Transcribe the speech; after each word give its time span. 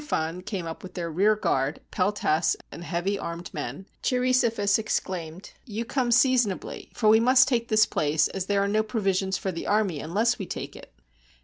171 0.01 0.01
GREECE 0.33 0.41
phon 0.41 0.43
came 0.47 0.65
up 0.65 0.81
with 0.81 0.95
their 0.95 1.11
rear 1.11 1.35
guard, 1.35 1.79
peltasts, 1.91 2.55
and 2.71 2.83
heavy 2.83 3.19
armed 3.19 3.53
men, 3.53 3.85
Cheirisophus 4.01 4.79
exclaimed, 4.79 5.51
"You 5.63 5.85
come 5.85 6.11
sea 6.11 6.33
sonably, 6.33 6.89
for 6.97 7.07
we 7.07 7.19
must 7.19 7.47
take 7.47 7.67
this 7.67 7.85
place, 7.85 8.27
as 8.27 8.47
there 8.47 8.63
are 8.63 8.67
no 8.67 8.81
provisions 8.81 9.37
for 9.37 9.51
the 9.51 9.67
army, 9.67 9.99
unless 9.99 10.39
we 10.39 10.47
take 10.47 10.75
it." 10.75 10.91